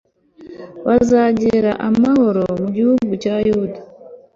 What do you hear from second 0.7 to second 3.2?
bazagere amahoro mu gihugu